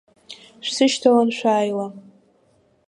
[0.65, 1.87] Шәсышьҭалан шәааила!